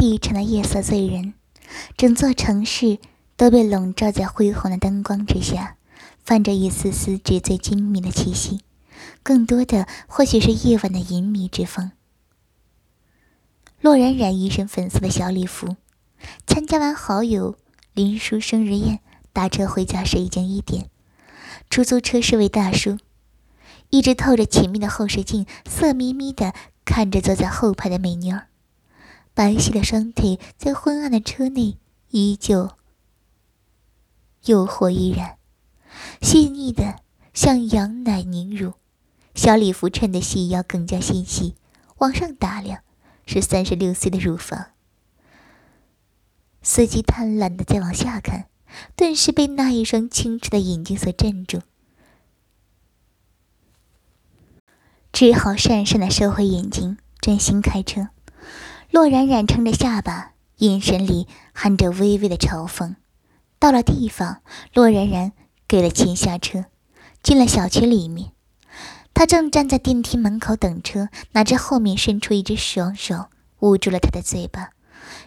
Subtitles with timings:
[0.00, 1.34] 低沉的夜色醉人，
[1.94, 2.98] 整座城市
[3.36, 5.76] 都被笼罩在恢宏的灯光之下，
[6.24, 8.62] 泛着一丝丝纸醉金迷的气息。
[9.22, 11.92] 更多的或许是夜晚的淫靡之风。
[13.82, 15.76] 洛冉冉一身粉色的小礼服，
[16.46, 17.56] 参加完好友
[17.92, 19.00] 林叔生日宴，
[19.34, 20.88] 打车回家时已经一点。
[21.68, 22.96] 出租车是位大叔，
[23.90, 26.54] 一直透着前面的后视镜，色眯眯的
[26.86, 28.46] 看着坐在后排的美妞儿。
[29.34, 31.78] 白皙的双腿在昏暗的车内
[32.10, 32.76] 依旧
[34.44, 35.38] 诱惑依然，
[36.20, 36.96] 细腻的
[37.32, 38.74] 像羊奶凝乳。
[39.34, 41.54] 小礼服衬得细腰更加纤细，
[41.98, 42.82] 往上打量
[43.24, 44.72] 是三十六岁的乳房。
[46.62, 48.48] 司机贪婪的再往下看，
[48.96, 51.62] 顿时被那一双清澈的眼睛所镇住，
[55.12, 58.08] 只好讪讪的收回眼睛，专心开车。
[58.90, 62.96] 洛冉冉撑着下巴，眼神里含着微微的嘲讽。
[63.60, 64.42] 到了地方，
[64.74, 65.32] 洛冉冉
[65.68, 66.64] 给了钱下车，
[67.22, 68.32] 进了小区里面。
[69.14, 73.26] 他正站在电梯门口等车，哪知后面伸出一只双手
[73.60, 74.70] 捂住了他的嘴巴，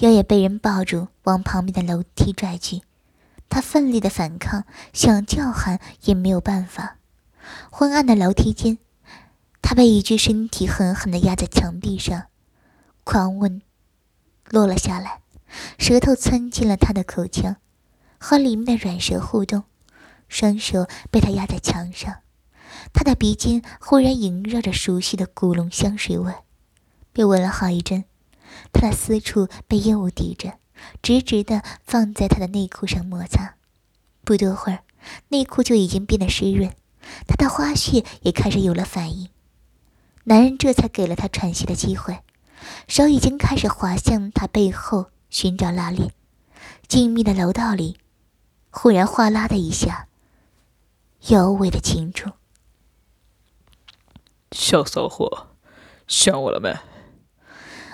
[0.00, 2.82] 腰也被人抱住，往旁边的楼梯拽去。
[3.48, 6.98] 他奋力的反抗，想叫喊也没有办法。
[7.70, 8.76] 昏暗的楼梯间，
[9.62, 12.24] 他被一具身体狠狠地压在墙壁上。
[13.06, 13.62] 狂吻
[14.50, 15.20] 落了下来，
[15.78, 17.54] 舌头窜进了他的口腔，
[18.18, 19.62] 和里面的软舌互动，
[20.28, 22.22] 双手被他压在墙上，
[22.92, 26.34] 他的鼻尖忽然萦绕着熟悉的古龙香水味，
[27.12, 28.06] 被闻了好一阵，
[28.72, 30.54] 他的私处被烟雾抵着，
[31.00, 33.54] 直直的放在他的内裤上摩擦，
[34.24, 34.80] 不多会儿，
[35.28, 36.74] 内裤就已经变得湿润，
[37.28, 39.28] 他的花穴也开始有了反应，
[40.24, 42.18] 男人这才给了他喘息的机会。
[42.88, 46.12] 手已经开始滑向他背后寻找拉链，
[46.88, 47.98] 静谧的楼道里，
[48.70, 50.08] 忽然哗啦的一下，
[51.28, 52.30] 尤为的清楚。
[54.52, 55.48] 小骚货，
[56.06, 56.76] 想我了没？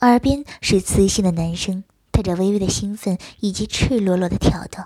[0.00, 4.84] 耳边是磁性的男声，带着微微的兴奋以及赤裸裸的挑逗。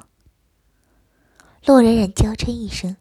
[1.66, 2.96] 洛冉冉娇嗔一声：“